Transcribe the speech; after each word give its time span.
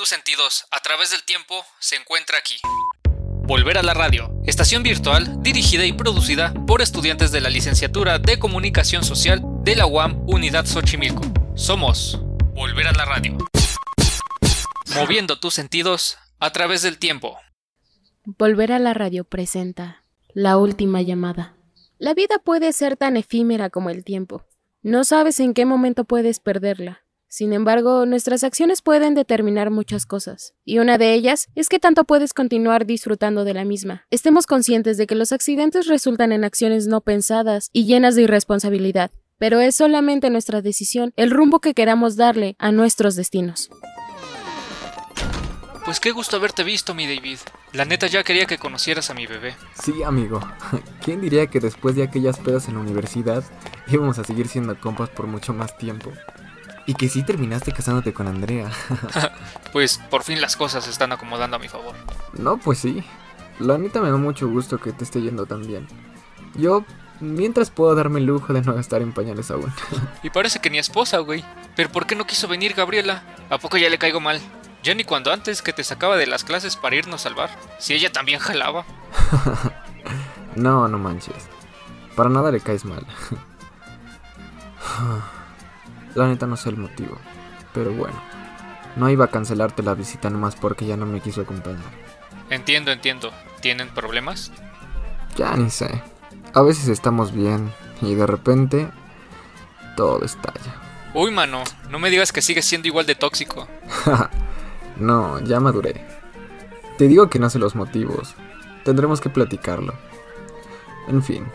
tus 0.00 0.08
sentidos 0.08 0.64
a 0.70 0.80
través 0.80 1.10
del 1.10 1.22
tiempo 1.24 1.62
se 1.78 1.94
encuentra 1.94 2.38
aquí. 2.38 2.56
Volver 3.46 3.76
a 3.76 3.82
la 3.82 3.92
radio, 3.92 4.32
estación 4.46 4.82
virtual 4.82 5.42
dirigida 5.42 5.84
y 5.84 5.92
producida 5.92 6.54
por 6.66 6.80
estudiantes 6.80 7.32
de 7.32 7.42
la 7.42 7.50
licenciatura 7.50 8.18
de 8.18 8.38
Comunicación 8.38 9.04
Social 9.04 9.42
de 9.62 9.76
la 9.76 9.84
UAM 9.84 10.22
Unidad 10.26 10.64
Xochimilco. 10.64 11.20
Somos 11.54 12.18
Volver 12.54 12.86
a 12.86 12.92
la 12.92 13.04
radio. 13.04 13.36
Moviendo 14.94 15.38
tus 15.38 15.52
sentidos 15.52 16.16
a 16.38 16.50
través 16.50 16.80
del 16.80 16.98
tiempo. 16.98 17.36
Volver 18.24 18.72
a 18.72 18.78
la 18.78 18.94
radio 18.94 19.24
presenta 19.24 20.02
La 20.32 20.56
última 20.56 21.02
llamada. 21.02 21.56
La 21.98 22.14
vida 22.14 22.38
puede 22.42 22.72
ser 22.72 22.96
tan 22.96 23.18
efímera 23.18 23.68
como 23.68 23.90
el 23.90 24.02
tiempo. 24.02 24.46
No 24.80 25.04
sabes 25.04 25.40
en 25.40 25.52
qué 25.52 25.66
momento 25.66 26.04
puedes 26.04 26.40
perderla. 26.40 27.04
Sin 27.32 27.52
embargo, 27.52 28.06
nuestras 28.06 28.42
acciones 28.42 28.82
pueden 28.82 29.14
determinar 29.14 29.70
muchas 29.70 30.04
cosas, 30.04 30.54
y 30.64 30.80
una 30.80 30.98
de 30.98 31.14
ellas 31.14 31.46
es 31.54 31.68
que 31.68 31.78
tanto 31.78 32.02
puedes 32.02 32.34
continuar 32.34 32.86
disfrutando 32.86 33.44
de 33.44 33.54
la 33.54 33.64
misma. 33.64 34.04
Estemos 34.10 34.48
conscientes 34.48 34.96
de 34.96 35.06
que 35.06 35.14
los 35.14 35.30
accidentes 35.30 35.86
resultan 35.86 36.32
en 36.32 36.42
acciones 36.42 36.88
no 36.88 37.02
pensadas 37.02 37.70
y 37.72 37.84
llenas 37.84 38.16
de 38.16 38.22
irresponsabilidad, 38.22 39.12
pero 39.38 39.60
es 39.60 39.76
solamente 39.76 40.28
nuestra 40.28 40.60
decisión 40.60 41.12
el 41.14 41.30
rumbo 41.30 41.60
que 41.60 41.72
queramos 41.72 42.16
darle 42.16 42.56
a 42.58 42.72
nuestros 42.72 43.14
destinos. 43.14 43.70
Pues 45.84 46.00
qué 46.00 46.10
gusto 46.10 46.36
haberte 46.36 46.64
visto, 46.64 46.94
mi 46.94 47.06
David. 47.06 47.38
La 47.72 47.84
neta 47.84 48.08
ya 48.08 48.24
quería 48.24 48.46
que 48.46 48.58
conocieras 48.58 49.08
a 49.08 49.14
mi 49.14 49.28
bebé. 49.28 49.54
Sí, 49.80 50.02
amigo. 50.02 50.40
¿Quién 51.04 51.20
diría 51.20 51.46
que 51.46 51.60
después 51.60 51.94
de 51.94 52.02
aquellas 52.02 52.38
pedas 52.40 52.66
en 52.66 52.74
la 52.74 52.80
universidad 52.80 53.44
íbamos 53.86 54.18
a 54.18 54.24
seguir 54.24 54.48
siendo 54.48 54.78
compas 54.80 55.10
por 55.10 55.28
mucho 55.28 55.54
más 55.54 55.78
tiempo? 55.78 56.12
Y 56.90 56.94
que 56.94 57.08
sí 57.08 57.22
terminaste 57.22 57.70
casándote 57.70 58.12
con 58.12 58.26
Andrea. 58.26 58.68
pues 59.72 59.98
por 60.10 60.24
fin 60.24 60.40
las 60.40 60.56
cosas 60.56 60.82
se 60.82 60.90
están 60.90 61.12
acomodando 61.12 61.54
a 61.54 61.60
mi 61.60 61.68
favor. 61.68 61.94
No, 62.32 62.56
pues 62.56 62.80
sí. 62.80 63.04
La 63.60 63.78
neta 63.78 64.00
me 64.00 64.10
da 64.10 64.16
mucho 64.16 64.48
gusto 64.48 64.78
que 64.78 64.90
te 64.90 65.04
esté 65.04 65.22
yendo 65.22 65.46
tan 65.46 65.64
bien. 65.64 65.86
Yo, 66.56 66.84
mientras 67.20 67.70
puedo 67.70 67.94
darme 67.94 68.18
el 68.18 68.26
lujo 68.26 68.52
de 68.52 68.62
no 68.62 68.74
gastar 68.74 69.02
en 69.02 69.12
pañales 69.12 69.52
aún. 69.52 69.72
y 70.24 70.30
parece 70.30 70.58
que 70.58 70.68
ni 70.68 70.78
esposa, 70.78 71.18
güey. 71.18 71.44
Pero 71.76 71.92
¿por 71.92 72.06
qué 72.06 72.16
no 72.16 72.26
quiso 72.26 72.48
venir 72.48 72.74
Gabriela? 72.74 73.22
¿A 73.50 73.58
poco 73.58 73.76
ya 73.76 73.88
le 73.88 73.98
caigo 73.98 74.18
mal? 74.18 74.40
Ya 74.82 74.92
ni 74.96 75.04
cuando 75.04 75.32
antes 75.32 75.62
que 75.62 75.72
te 75.72 75.84
sacaba 75.84 76.16
de 76.16 76.26
las 76.26 76.42
clases 76.42 76.74
para 76.74 76.96
irnos 76.96 77.24
al 77.24 77.36
bar. 77.36 77.50
Si 77.78 77.94
ella 77.94 78.10
también 78.10 78.40
jalaba. 78.40 78.84
no, 80.56 80.88
no 80.88 80.98
manches. 80.98 81.48
Para 82.16 82.30
nada 82.30 82.50
le 82.50 82.58
caes 82.58 82.84
mal. 82.84 83.06
La 86.14 86.26
neta 86.26 86.46
no 86.46 86.56
sé 86.56 86.70
el 86.70 86.76
motivo. 86.76 87.16
Pero 87.72 87.92
bueno. 87.92 88.20
No 88.96 89.08
iba 89.08 89.26
a 89.26 89.30
cancelarte 89.30 89.82
la 89.82 89.94
visita 89.94 90.30
nomás 90.30 90.56
porque 90.56 90.86
ya 90.86 90.96
no 90.96 91.06
me 91.06 91.20
quiso 91.20 91.42
acompañar. 91.42 91.78
Entiendo, 92.50 92.90
entiendo. 92.90 93.30
¿Tienen 93.60 93.88
problemas? 93.88 94.50
Ya 95.36 95.56
ni 95.56 95.70
sé. 95.70 96.02
A 96.54 96.62
veces 96.62 96.88
estamos 96.88 97.32
bien 97.32 97.72
y 98.02 98.14
de 98.14 98.26
repente 98.26 98.88
todo 99.96 100.24
estalla. 100.24 100.74
Uy, 101.14 101.30
mano, 101.30 101.62
no 101.90 101.98
me 101.98 102.10
digas 102.10 102.32
que 102.32 102.42
sigues 102.42 102.64
siendo 102.64 102.88
igual 102.88 103.06
de 103.06 103.14
tóxico. 103.14 103.68
no, 104.96 105.38
ya 105.40 105.60
maduré. 105.60 106.04
Te 106.98 107.08
digo 107.08 107.30
que 107.30 107.38
no 107.38 107.50
sé 107.50 107.58
los 107.58 107.74
motivos. 107.74 108.34
Tendremos 108.84 109.20
que 109.20 109.30
platicarlo. 109.30 109.94
En 111.08 111.22
fin, 111.22 111.46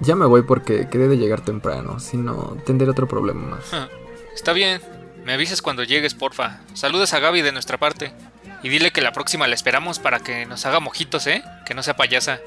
ya 0.00 0.16
me 0.16 0.26
voy 0.26 0.42
porque 0.42 0.88
quedé 0.88 1.08
de 1.08 1.18
llegar 1.18 1.42
temprano, 1.42 2.00
si 2.00 2.16
no 2.16 2.56
tendré 2.64 2.88
otro 2.88 3.06
problema 3.06 3.56
más. 3.56 3.88
Está 4.34 4.52
bien. 4.52 4.80
Me 5.24 5.34
avisas 5.34 5.60
cuando 5.60 5.84
llegues, 5.84 6.14
porfa. 6.14 6.60
Saludas 6.72 7.12
a 7.12 7.20
Gaby 7.20 7.42
de 7.42 7.52
nuestra 7.52 7.78
parte. 7.78 8.12
Y 8.62 8.68
dile 8.68 8.90
que 8.90 9.02
la 9.02 9.12
próxima 9.12 9.46
la 9.46 9.54
esperamos 9.54 9.98
para 9.98 10.20
que 10.20 10.46
nos 10.46 10.64
haga 10.66 10.80
mojitos, 10.80 11.26
¿eh? 11.26 11.42
Que 11.66 11.74
no 11.74 11.82
sea 11.82 11.96
payasa. 11.96 12.40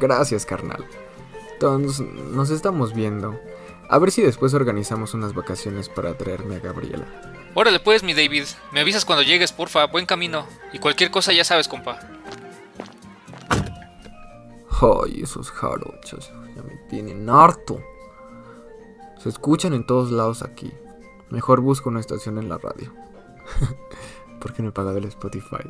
Gracias, 0.00 0.44
carnal. 0.44 0.84
Entonces, 1.52 2.06
nos 2.32 2.50
estamos 2.50 2.94
viendo. 2.94 3.40
A 3.88 3.98
ver 3.98 4.10
si 4.10 4.22
después 4.22 4.54
organizamos 4.54 5.14
unas 5.14 5.34
vacaciones 5.34 5.88
para 5.88 6.16
traerme 6.16 6.56
a 6.56 6.60
Gabriela. 6.60 7.06
Órale 7.54 7.80
pues, 7.80 8.02
mi 8.02 8.14
David. 8.14 8.44
Me 8.72 8.80
avisas 8.80 9.04
cuando 9.04 9.22
llegues, 9.22 9.52
porfa. 9.52 9.86
Buen 9.86 10.06
camino. 10.06 10.46
Y 10.72 10.78
cualquier 10.78 11.10
cosa 11.10 11.32
ya 11.32 11.44
sabes, 11.44 11.68
compa. 11.68 11.98
Ay, 14.80 15.22
esos 15.22 15.50
jarochos. 15.50 16.30
Ya 16.54 16.62
me 16.62 16.76
tienen 16.88 17.28
harto. 17.28 17.82
Se 19.18 19.28
escuchan 19.28 19.72
en 19.74 19.84
todos 19.84 20.12
lados 20.12 20.42
aquí. 20.42 20.72
Mejor 21.30 21.60
busco 21.60 21.88
una 21.88 21.98
estación 21.98 22.38
en 22.38 22.48
la 22.48 22.58
radio. 22.58 22.92
Porque 24.40 24.62
no 24.62 24.68
he 24.68 24.72
pagado 24.72 24.98
el 24.98 25.04
Spotify. 25.04 25.64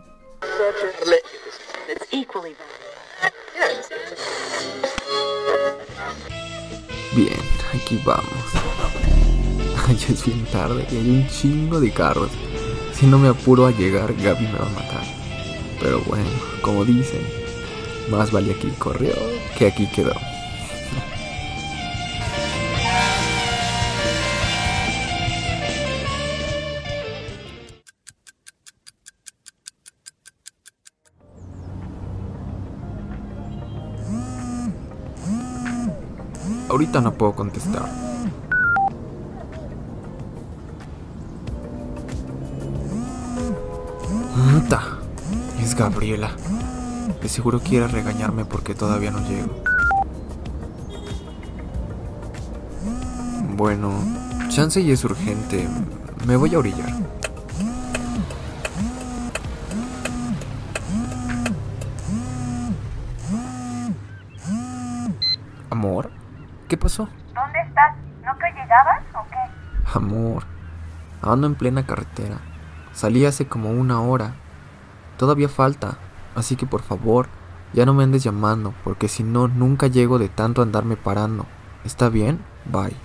Bien, 7.14 7.40
aquí 7.74 8.02
vamos. 8.04 8.24
Ya 9.88 10.12
es 10.12 10.26
bien 10.26 10.44
tarde 10.52 10.86
y 10.90 10.96
hay 10.96 11.10
un 11.10 11.28
chingo 11.28 11.80
de 11.80 11.90
carros. 11.90 12.30
Si 12.92 13.06
no 13.06 13.18
me 13.18 13.28
apuro 13.28 13.64
a 13.64 13.70
llegar, 13.70 14.12
Gaby 14.12 14.46
me 14.46 14.58
va 14.58 14.66
a 14.66 14.68
matar. 14.68 15.04
Pero 15.80 16.00
bueno, 16.00 16.28
como 16.60 16.84
dicen, 16.84 17.37
más 18.10 18.32
vale 18.32 18.52
aquí 18.52 18.70
corrió 18.78 19.12
que 19.56 19.66
aquí 19.66 19.86
quedó. 19.86 20.12
Ahorita 36.68 37.00
no 37.00 37.12
puedo 37.14 37.34
contestar. 37.34 38.08
Es 45.60 45.74
Gabriela. 45.74 46.30
De 47.20 47.28
seguro 47.28 47.60
quiere 47.60 47.88
regañarme 47.88 48.44
porque 48.44 48.74
todavía 48.74 49.10
no 49.10 49.20
llego. 49.26 49.62
Bueno, 53.56 53.92
chance 54.48 54.80
y 54.80 54.92
es 54.92 55.04
urgente. 55.04 55.68
Me 56.26 56.36
voy 56.36 56.54
a 56.54 56.58
orillar. 56.58 56.90
Amor, 65.70 66.10
¿qué 66.68 66.76
pasó? 66.76 67.08
¿Dónde 67.34 67.60
estás? 67.66 67.96
¿No 68.24 68.38
que 68.38 68.46
llegabas 68.52 69.02
o 69.14 69.26
qué? 69.28 69.92
Amor, 69.92 70.44
ando 71.20 71.48
en 71.48 71.56
plena 71.56 71.84
carretera. 71.84 72.38
Salí 72.92 73.26
hace 73.26 73.48
como 73.48 73.70
una 73.70 74.00
hora. 74.00 74.34
Todavía 75.18 75.48
falta, 75.48 75.98
así 76.38 76.56
que 76.56 76.66
por 76.66 76.82
favor, 76.82 77.28
ya 77.72 77.84
no 77.84 77.94
me 77.94 78.04
andes 78.04 78.22
llamando, 78.22 78.72
porque 78.84 79.08
si 79.08 79.22
no, 79.22 79.48
nunca 79.48 79.88
llego 79.88 80.18
de 80.18 80.28
tanto 80.28 80.62
andarme 80.62 80.96
parando. 80.96 81.46
¿Está 81.84 82.08
bien? 82.08 82.40
Bye. 82.64 82.96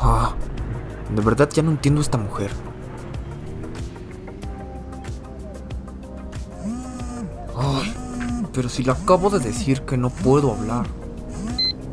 Ah, 0.00 0.32
de 1.14 1.22
verdad 1.22 1.48
ya 1.52 1.62
no 1.62 1.70
entiendo 1.70 2.00
a 2.00 2.02
esta 2.02 2.18
mujer. 2.18 2.52
Ay, 7.56 7.94
pero 8.52 8.68
si 8.68 8.84
le 8.84 8.92
acabo 8.92 9.30
de 9.30 9.40
decir 9.40 9.82
que 9.82 9.96
no 9.96 10.10
puedo 10.10 10.54
hablar. 10.54 10.86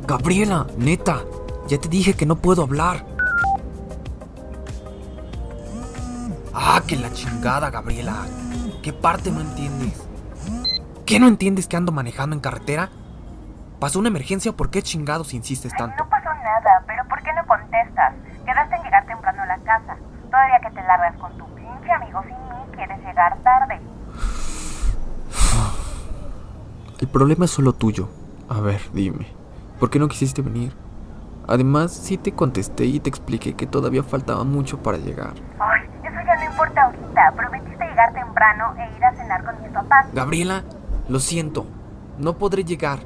Gabriela, 0.07 0.67
neta, 0.77 1.23
ya 1.67 1.79
te 1.79 1.89
dije 1.89 2.13
que 2.13 2.25
no 2.25 2.35
puedo 2.35 2.61
hablar. 2.61 3.14
Que 6.85 6.95
la 6.95 7.11
chingada, 7.11 7.69
Gabriela. 7.69 8.25
¿Qué 8.83 8.93
parte 8.93 9.31
no 9.31 9.41
entiendes? 9.41 10.07
¿Qué 11.05 11.19
no 11.19 11.27
entiendes 11.27 11.67
que 11.67 11.77
ando 11.77 11.91
manejando 11.91 12.35
en 12.35 12.39
carretera? 12.39 12.89
¿Pasó 13.79 13.99
una 13.99 14.09
emergencia 14.09 14.51
o 14.51 14.55
por 14.55 14.69
qué 14.69 14.81
chingados 14.81 15.33
insistes 15.33 15.73
tanto? 15.75 16.03
No 16.03 16.09
pasó 16.09 16.29
nada, 16.29 16.83
pero 16.87 17.03
¿por 17.07 17.21
qué 17.21 17.33
no 17.33 17.45
contestas? 17.45 18.13
Quedaste 18.45 18.75
en 18.75 18.83
llegar 18.83 19.05
temprano 19.05 19.41
a 19.41 19.45
la 19.45 19.57
casa. 19.59 19.97
Todavía 20.29 20.59
que 20.61 20.69
te 20.71 20.81
largas 20.83 21.15
con 21.17 21.37
tu 21.37 21.45
pinche 21.55 21.91
amigo 21.91 22.21
sin 22.23 22.31
mí, 22.31 22.75
quieres 22.75 22.99
llegar 22.99 23.37
tarde. 23.43 23.79
El 26.99 27.07
problema 27.07 27.45
es 27.45 27.51
solo 27.51 27.73
tuyo. 27.73 28.09
A 28.49 28.59
ver, 28.59 28.81
dime. 28.93 29.27
¿Por 29.79 29.89
qué 29.89 29.99
no 29.99 30.07
quisiste 30.07 30.41
venir? 30.41 30.73
Además, 31.47 31.91
sí 31.91 32.17
te 32.17 32.31
contesté 32.31 32.85
y 32.85 32.99
te 32.99 33.09
expliqué 33.09 33.55
que 33.55 33.67
todavía 33.67 34.03
faltaba 34.03 34.43
mucho 34.43 34.81
para 34.81 34.97
llegar. 34.97 35.33
Importa 36.55 36.83
ahorita. 36.83 37.33
Prometiste 37.35 37.85
llegar 37.85 38.13
temprano 38.13 38.75
e 38.77 38.95
ir 38.95 39.03
a 39.03 39.13
cenar 39.13 39.43
con 39.43 39.61
mis 39.61 39.71
papás. 39.71 40.07
Gabriela, 40.13 40.63
lo 41.09 41.19
siento. 41.19 41.65
No 42.17 42.37
podré 42.37 42.63
llegar. 42.63 42.99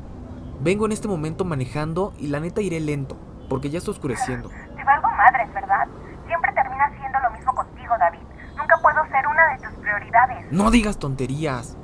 Vengo 0.61 0.85
en 0.85 0.91
este 0.91 1.07
momento 1.07 1.45
manejando 1.45 2.13
y 2.19 2.27
la 2.27 2.39
neta 2.39 2.61
iré 2.61 2.79
lento, 2.79 3.17
porque 3.49 3.71
ya 3.71 3.79
está 3.79 3.89
oscureciendo. 3.89 4.49
Te 4.75 4.83
valgo 4.83 5.09
madres, 5.09 5.51
¿verdad? 5.51 5.87
termina 6.53 6.91
siendo 6.99 7.19
lo 7.21 7.31
mismo 7.31 7.55
contigo, 7.55 7.97
David. 7.97 8.19
Nunca 8.55 8.77
puedo 8.81 9.03
ser 9.07 9.25
una 9.25 9.53
de 9.53 9.57
tus 9.59 9.73
prioridades. 9.79 10.51
No 10.51 10.69
digas 10.69 10.99
tonterías. 10.99 11.75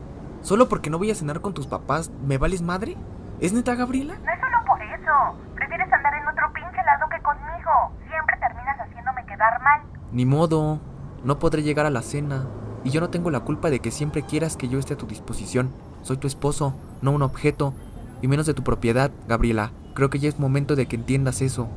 ¿Solo 0.41 0.69
porque 0.69 0.91
no 0.91 0.99
voy 0.99 1.09
a 1.09 1.15
cenar 1.15 1.41
con 1.41 1.55
tus 1.55 1.65
papás 1.65 2.11
me 2.27 2.37
vales 2.37 2.61
madre? 2.61 2.95
¿Es 3.39 3.53
neta, 3.53 3.73
Gabriela? 3.73 4.15
No 4.23 4.31
es 4.31 4.39
solo 4.39 4.57
por 4.67 4.79
eso. 4.81 5.35
Prefieres 5.55 5.91
andar 5.91 6.13
en 6.13 6.27
otro 6.27 6.53
pinche 6.53 6.83
lado 6.83 7.09
que 7.09 7.19
conmigo. 7.23 7.91
Siempre 8.07 8.37
terminas 8.37 8.77
haciéndome 8.79 9.25
quedar 9.25 9.61
mal. 9.63 9.81
Ni 10.11 10.25
modo. 10.25 10.79
No 11.25 11.39
podré 11.39 11.63
llegar 11.63 11.87
a 11.87 11.89
la 11.89 12.03
cena. 12.03 12.45
Y 12.83 12.91
yo 12.91 13.01
no 13.01 13.09
tengo 13.09 13.31
la 13.31 13.39
culpa 13.39 13.71
de 13.71 13.79
que 13.79 13.89
siempre 13.89 14.21
quieras 14.21 14.55
que 14.55 14.69
yo 14.69 14.77
esté 14.77 14.93
a 14.93 14.97
tu 14.97 15.07
disposición. 15.07 15.71
Soy 16.03 16.17
tu 16.17 16.27
esposo, 16.27 16.75
no 17.01 17.11
un 17.11 17.23
objeto. 17.23 17.73
Y 18.21 18.27
menos 18.27 18.45
de 18.45 18.53
tu 18.53 18.63
propiedad, 18.63 19.11
Gabriela. 19.27 19.71
Creo 19.95 20.11
que 20.11 20.19
ya 20.19 20.29
es 20.29 20.39
momento 20.39 20.75
de 20.75 20.85
que 20.85 20.95
entiendas 20.95 21.41
eso. 21.41 21.67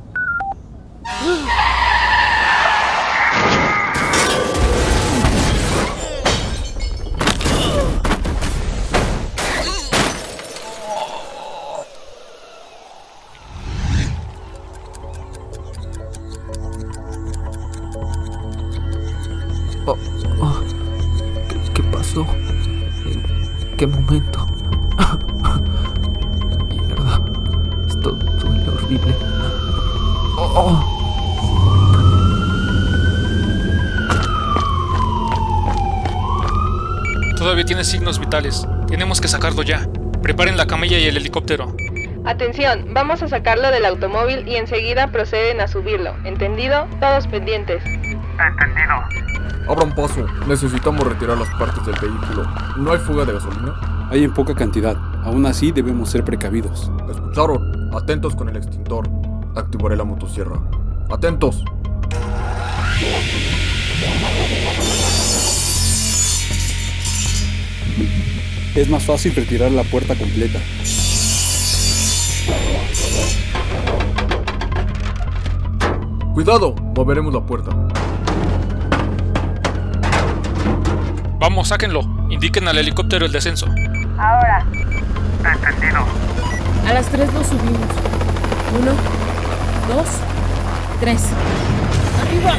qué 23.79 23.87
momento? 23.87 24.45
Mierda. 26.67 27.21
Esto 27.87 28.11
duele 28.11 28.69
horrible. 28.69 29.15
Oh, 30.37 30.51
oh. 30.53 30.83
Todavía 37.37 37.63
tiene 37.63 37.85
signos 37.85 38.19
vitales. 38.19 38.67
Tenemos 38.87 39.21
que 39.21 39.29
sacarlo 39.29 39.63
ya. 39.63 39.87
Preparen 40.21 40.57
la 40.57 40.67
camilla 40.67 40.99
y 40.99 41.05
el 41.05 41.15
helicóptero. 41.15 41.73
Atención, 42.25 42.93
vamos 42.93 43.23
a 43.23 43.29
sacarlo 43.29 43.71
del 43.71 43.85
automóvil 43.85 44.45
y 44.45 44.57
enseguida 44.57 45.07
proceden 45.07 45.61
a 45.61 45.69
subirlo. 45.69 46.17
¿Entendido? 46.25 46.85
Todos 46.99 47.27
pendientes. 47.27 47.81
Abran 49.67 49.93
paso. 49.93 50.25
Necesitamos 50.47 51.05
retirar 51.05 51.37
las 51.37 51.49
partes 51.49 51.85
del 51.85 51.95
vehículo. 51.95 52.43
¿No 52.77 52.91
hay 52.91 52.99
fuga 52.99 53.25
de 53.25 53.33
gasolina? 53.33 54.07
Hay 54.09 54.23
en 54.23 54.33
poca 54.33 54.55
cantidad. 54.55 54.97
Aún 55.23 55.45
así 55.45 55.71
debemos 55.71 56.09
ser 56.09 56.23
precavidos. 56.23 56.91
¿Escucharon? 57.09 57.93
Atentos 57.93 58.35
con 58.35 58.49
el 58.49 58.55
extintor. 58.55 59.09
Activaré 59.55 59.95
la 59.95 60.05
motosierra. 60.05 60.55
¡Atentos! 61.11 61.63
Es 68.75 68.89
más 68.89 69.03
fácil 69.03 69.35
retirar 69.35 69.71
la 69.71 69.83
puerta 69.83 70.15
completa. 70.15 70.59
¡Cuidado! 76.33 76.73
Moveremos 76.95 77.33
la 77.33 77.41
puerta. 77.41 77.71
Vamos, 81.49 81.69
sáquenlo. 81.69 82.01
Indiquen 82.29 82.67
al 82.67 82.77
helicóptero 82.77 83.25
el 83.25 83.31
descenso. 83.31 83.65
Ahora, 84.19 84.63
A 86.87 86.93
las 86.93 87.07
tres 87.07 87.33
lo 87.33 87.43
subimos. 87.43 87.89
Uno, 88.79 88.91
dos, 89.87 90.05
tres. 90.99 91.23
¡Arriba! 92.21 92.55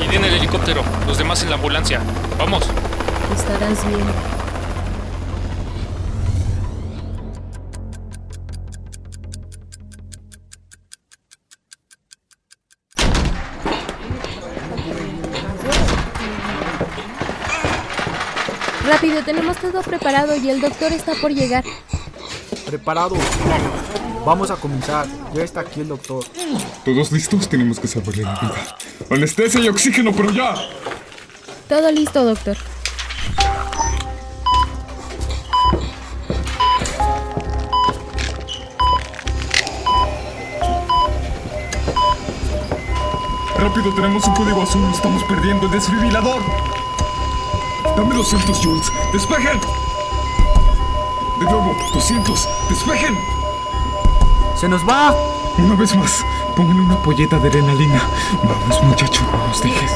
Y 0.00 0.14
en 0.14 0.24
el 0.24 0.34
helicóptero. 0.34 0.84
Los 1.08 1.18
demás 1.18 1.42
en 1.42 1.50
la 1.50 1.56
ambulancia. 1.56 2.00
Vamos. 2.38 2.70
Estarás 3.34 3.84
bien. 3.88 4.35
Rápido, 18.86 19.22
tenemos 19.24 19.56
todo 19.56 19.82
preparado 19.82 20.36
y 20.36 20.48
el 20.48 20.60
doctor 20.60 20.92
está 20.92 21.14
por 21.14 21.32
llegar. 21.32 21.64
Preparado. 22.66 23.16
Vamos 24.24 24.50
a 24.50 24.56
comenzar. 24.56 25.06
Ya 25.34 25.42
está 25.42 25.60
aquí 25.60 25.80
el 25.80 25.88
doctor. 25.88 26.24
Todos 26.84 27.10
listos, 27.10 27.48
tenemos 27.48 27.80
que 27.80 27.88
salvarle 27.88 28.22
la 28.22 28.38
vida. 28.40 28.76
Anestesia 29.10 29.60
y 29.60 29.68
oxígeno, 29.68 30.12
pero 30.12 30.30
ya. 30.30 30.54
Todo 31.68 31.90
listo, 31.90 32.24
doctor. 32.24 32.56
Rápido, 43.58 43.94
tenemos 43.96 44.24
un 44.26 44.34
código 44.34 44.62
azul, 44.62 44.90
estamos 44.94 45.24
perdiendo. 45.24 45.66
El 45.66 45.72
desfibrilador. 45.72 46.42
Dame 47.96 48.14
200 48.14 48.58
joules. 48.62 48.92
¡Despejen! 49.12 49.58
De 51.40 51.44
nuevo, 51.44 51.74
200. 51.94 52.48
¡Despejen! 52.68 53.14
¡Se 54.60 54.68
nos 54.68 54.86
va! 54.86 55.14
Una 55.58 55.74
vez 55.74 55.96
más, 55.96 56.22
pónganle 56.54 56.82
una 56.82 57.02
polleta 57.02 57.38
de 57.38 57.48
adrenalina. 57.48 58.02
Vamos, 58.44 58.82
muchacho, 58.82 59.22
no 59.32 59.48
nos 59.48 59.62
dejes. 59.62 59.90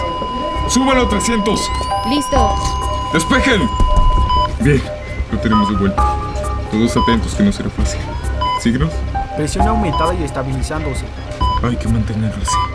¡Súbalo 0.69 1.03
a 1.03 1.09
300! 1.09 1.61
Listo. 2.09 2.55
¡Despejen! 3.13 3.69
Bien, 4.61 4.83
lo 5.31 5.39
tenemos 5.39 5.69
de 5.69 5.77
vuelta. 5.77 6.15
Todos 6.71 6.97
atentos, 6.97 7.35
que 7.35 7.43
no 7.43 7.53
será 7.53 7.69
fácil. 7.69 8.01
¿Signos? 8.63 8.93
Presión 9.37 9.69
aumentada 9.69 10.15
y 10.15 10.23
estabilizándose. 10.23 11.05
Hay 11.63 11.77
que 11.77 11.89
mantenerlo 11.89 12.43
así. 12.43 12.70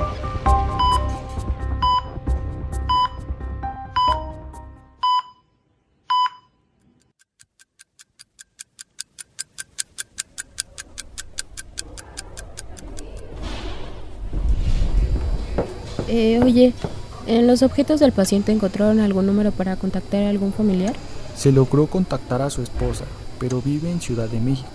Eh, 16.07 16.39
oye, 16.43 16.73
¿en 17.27 17.47
los 17.47 17.63
objetos 17.63 17.99
del 17.99 18.11
paciente 18.11 18.51
encontraron 18.51 18.99
algún 18.99 19.25
número 19.25 19.51
para 19.51 19.75
contactar 19.75 20.23
a 20.23 20.29
algún 20.29 20.53
familiar? 20.53 20.93
Se 21.35 21.51
logró 21.51 21.87
contactar 21.87 22.41
a 22.41 22.49
su 22.49 22.61
esposa, 22.61 23.05
pero 23.39 23.61
vive 23.61 23.91
en 23.91 24.01
Ciudad 24.01 24.29
de 24.29 24.39
México. 24.39 24.69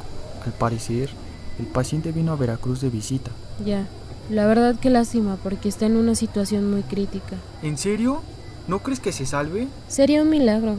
Al 0.45 0.53
parecer, 0.53 1.11
el 1.59 1.67
paciente 1.67 2.13
vino 2.13 2.33
a 2.33 2.37
Veracruz 2.37 2.81
de 2.81 2.91
visita. 2.91 3.31
Ya. 3.65 3.87
La 4.31 4.47
verdad 4.47 4.77
que 4.79 4.91
lástima 4.91 5.39
porque 5.43 5.69
está 5.69 5.87
en 5.87 5.97
una 5.97 6.15
situación 6.15 6.71
muy 6.71 6.83
crítica. 6.83 7.37
¿En 7.63 7.77
serio? 7.77 8.23
¿No 8.69 8.79
crees 8.79 9.01
que 9.01 9.13
se 9.13 9.27
salve? 9.27 9.67
Sería 9.89 10.23
un 10.23 10.31
milagro. 10.31 10.77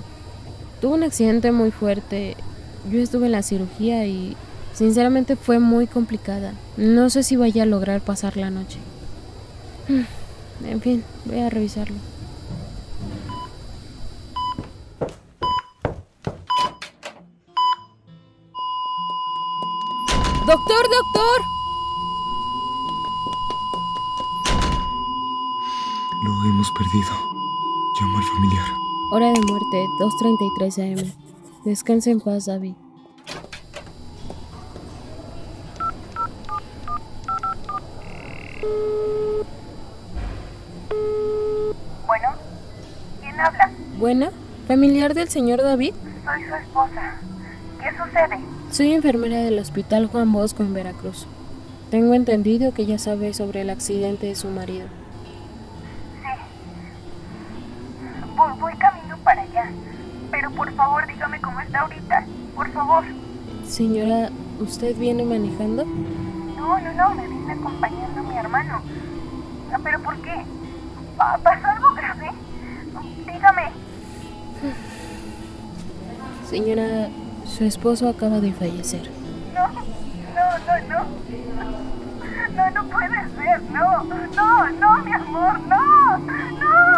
Tuvo 0.79 0.95
un 0.95 1.03
accidente 1.03 1.51
muy 1.51 1.71
fuerte. 1.71 2.37
Yo 2.89 2.99
estuve 2.99 3.25
en 3.25 3.33
la 3.33 3.43
cirugía 3.43 4.05
y 4.07 4.37
sinceramente 4.73 5.35
fue 5.35 5.59
muy 5.59 5.87
complicada. 5.87 6.53
No 6.77 7.09
sé 7.09 7.23
si 7.23 7.35
vaya 7.35 7.63
a 7.63 7.65
lograr 7.65 8.01
pasar 8.01 8.37
la 8.37 8.49
noche. 8.49 8.79
En 10.65 10.81
fin, 10.81 11.03
voy 11.25 11.39
a 11.39 11.49
revisarlo. 11.49 11.95
¡Doctor, 20.47 20.83
doctor! 20.89 21.41
Lo 26.23 26.43
hemos 26.49 26.71
perdido. 26.71 27.11
Llama 27.99 28.19
al 28.19 28.25
familiar. 28.25 28.67
Hora 29.13 29.27
de 29.27 29.41
muerte, 29.41 29.85
2.33 29.99 30.99
am. 30.99 31.11
Descansa 31.63 32.11
en 32.11 32.19
paz, 32.19 32.45
David. 32.45 32.73
bueno, 42.11 42.27
¿quién 43.21 43.39
habla? 43.39 43.71
Buena, 43.97 44.31
familiar 44.71 45.13
del 45.13 45.27
señor 45.27 45.61
David. 45.61 45.93
Soy 46.23 46.45
su 46.47 46.55
esposa. 46.55 47.15
¿Qué 47.81 47.89
sucede? 47.97 48.39
Soy 48.71 48.93
enfermera 48.93 49.39
del 49.39 49.59
Hospital 49.59 50.07
Juan 50.07 50.31
Bosco 50.31 50.63
en 50.63 50.73
Veracruz. 50.73 51.27
Tengo 51.89 52.13
entendido 52.13 52.73
que 52.73 52.85
ya 52.85 52.97
sabe 52.97 53.33
sobre 53.33 53.63
el 53.63 53.69
accidente 53.69 54.27
de 54.27 54.35
su 54.35 54.47
marido. 54.47 54.87
Voy, 58.37 58.53
voy 58.61 58.73
camino 58.75 59.17
para 59.25 59.41
allá. 59.41 59.69
Pero 60.31 60.49
por 60.51 60.71
favor, 60.73 61.05
dígame 61.05 61.41
cómo 61.41 61.59
está 61.59 61.81
ahorita. 61.81 62.25
Por 62.55 62.71
favor. 62.71 63.03
Señora, 63.67 64.29
¿usted 64.61 64.95
viene 64.95 65.25
manejando? 65.25 65.83
No, 65.83 66.79
no, 66.79 66.93
no, 66.93 67.15
me 67.15 67.27
viene 67.27 67.51
acompañando 67.51 68.23
mi 68.23 68.37
hermano. 68.37 68.81
Ah, 69.73 69.79
¿Pero 69.83 70.01
por 70.01 70.15
qué? 70.21 70.45
¿Pasó 71.17 71.67
algo 71.67 71.93
grave? 71.93 72.31
Dígame. 73.27 73.90
Señora, 76.49 77.09
su 77.45 77.63
esposo 77.63 78.09
acaba 78.09 78.39
de 78.39 78.51
fallecer. 78.53 79.09
No, 79.53 79.67
no, 79.67 79.81
no, 80.67 80.79
no. 80.87 81.05
No, 82.55 82.69
no 82.71 82.83
puede 82.89 83.29
ser. 83.35 83.61
No, 83.71 84.03
no, 84.03 84.69
no, 84.69 84.97
mi 85.03 85.13
amor, 85.13 85.59
no. 85.61 86.17
No. 86.17 86.90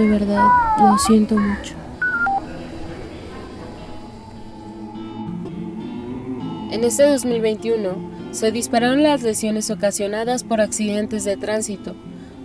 De 0.00 0.08
verdad 0.08 0.48
lo 0.78 0.96
siento 0.98 1.36
mucho. 1.36 1.74
En 6.70 6.84
este 6.84 7.04
2021 7.04 8.30
se 8.30 8.50
dispararon 8.50 9.02
las 9.02 9.22
lesiones 9.22 9.70
ocasionadas 9.70 10.44
por 10.44 10.62
accidentes 10.62 11.24
de 11.24 11.36
tránsito, 11.36 11.94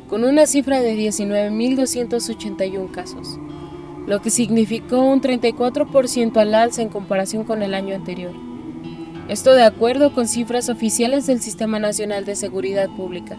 con 0.10 0.26
una 0.26 0.48
cifra 0.48 0.82
de 0.82 0.96
19.281 0.98 2.92
casos, 2.92 3.40
lo 4.06 4.22
que 4.22 4.32
significó 4.32 5.00
un 5.00 5.22
34% 5.22 6.36
al 6.38 6.56
alza 6.56 6.82
en 6.82 6.90
comparación 6.90 7.46
con 7.46 7.62
el 7.62 7.74
año 7.74 7.96
anterior. 7.96 8.34
Esto 9.30 9.54
de 9.54 9.64
acuerdo 9.64 10.14
con 10.14 10.28
cifras 10.28 10.68
oficiales 10.70 11.26
del 11.26 11.42
Sistema 11.42 11.80
Nacional 11.80 12.26
de 12.26 12.36
Seguridad 12.36 12.90
Pública. 12.90 13.38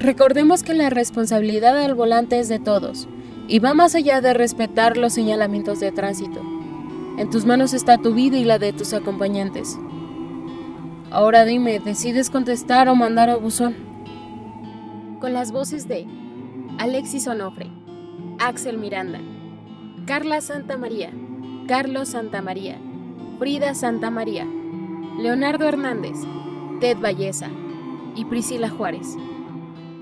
Recordemos 0.00 0.62
que 0.62 0.72
la 0.72 0.88
responsabilidad 0.88 1.76
al 1.76 1.94
volante 1.94 2.40
es 2.40 2.48
de 2.48 2.58
todos 2.58 3.06
y 3.48 3.58
va 3.58 3.74
más 3.74 3.94
allá 3.94 4.22
de 4.22 4.32
respetar 4.32 4.96
los 4.96 5.12
señalamientos 5.12 5.78
de 5.78 5.92
tránsito. 5.92 6.40
En 7.18 7.28
tus 7.28 7.44
manos 7.44 7.74
está 7.74 7.98
tu 7.98 8.14
vida 8.14 8.38
y 8.38 8.44
la 8.44 8.58
de 8.58 8.72
tus 8.72 8.94
acompañantes. 8.94 9.78
Ahora 11.10 11.44
dime, 11.44 11.80
¿decides 11.80 12.30
contestar 12.30 12.88
o 12.88 12.94
mandar 12.94 13.28
a 13.28 13.36
buzón? 13.36 13.76
Con 15.20 15.34
las 15.34 15.52
voces 15.52 15.86
de 15.86 16.06
Alexis 16.78 17.26
Onofre, 17.26 17.70
Axel 18.38 18.78
Miranda, 18.78 19.20
Carla 20.06 20.40
Santamaría, 20.40 21.10
Carlos 21.68 22.08
Santamaría, 22.08 22.78
Frida 23.38 23.74
Santamaría, 23.74 24.46
Leonardo 25.18 25.68
Hernández, 25.68 26.16
Ted 26.80 26.96
Valleza 26.96 27.50
y 28.16 28.24
Priscila 28.24 28.70
Juárez. 28.70 29.18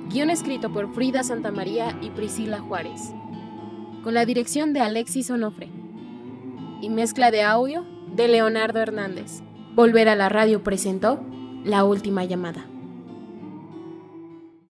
Guión 0.08 0.30
escrito 0.30 0.72
por 0.72 0.94
Frida 0.94 1.22
Santamaría 1.22 1.98
y 2.00 2.08
Priscila 2.08 2.60
Juárez. 2.60 3.12
Con 4.02 4.14
la 4.14 4.24
dirección 4.24 4.72
de 4.72 4.80
Alexis 4.80 5.30
Onofre. 5.30 5.68
Y 6.80 6.88
mezcla 6.88 7.30
de 7.30 7.42
audio 7.42 7.84
de 8.14 8.26
Leonardo 8.28 8.80
Hernández. 8.80 9.42
Volver 9.74 10.08
a 10.08 10.16
la 10.16 10.30
radio 10.30 10.64
presentó 10.64 11.20
La 11.62 11.84
Última 11.84 12.24
Llamada. 12.24 12.64